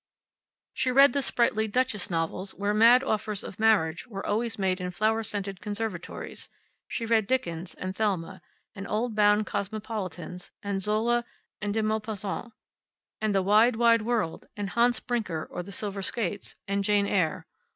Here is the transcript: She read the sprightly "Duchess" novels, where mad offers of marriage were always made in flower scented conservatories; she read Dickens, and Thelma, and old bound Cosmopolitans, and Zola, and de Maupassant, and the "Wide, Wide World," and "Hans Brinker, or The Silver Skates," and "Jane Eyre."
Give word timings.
She 0.73 0.89
read 0.91 1.13
the 1.13 1.21
sprightly 1.21 1.67
"Duchess" 1.67 2.09
novels, 2.09 2.55
where 2.55 2.73
mad 2.73 3.03
offers 3.03 3.43
of 3.43 3.59
marriage 3.59 4.07
were 4.07 4.25
always 4.25 4.57
made 4.57 4.81
in 4.81 4.89
flower 4.89 5.21
scented 5.21 5.61
conservatories; 5.61 6.49
she 6.87 7.05
read 7.05 7.27
Dickens, 7.27 7.75
and 7.75 7.95
Thelma, 7.95 8.41
and 8.73 8.87
old 8.87 9.13
bound 9.13 9.45
Cosmopolitans, 9.45 10.49
and 10.63 10.81
Zola, 10.81 11.23
and 11.61 11.71
de 11.71 11.83
Maupassant, 11.83 12.51
and 13.21 13.35
the 13.35 13.43
"Wide, 13.43 13.75
Wide 13.75 14.01
World," 14.01 14.47
and 14.57 14.71
"Hans 14.71 14.99
Brinker, 14.99 15.47
or 15.51 15.61
The 15.61 15.71
Silver 15.71 16.01
Skates," 16.01 16.55
and 16.67 16.83
"Jane 16.83 17.05
Eyre." 17.05 17.45